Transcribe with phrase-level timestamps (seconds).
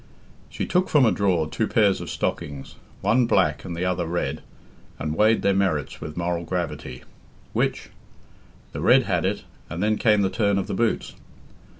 [0.49, 4.41] She took from a drawer two pairs of stockings, one black and the other red,
[4.97, 7.03] and weighed their merits with moral gravity
[7.53, 7.91] which?
[8.71, 11.13] The red had it, and then came the turn of the boots.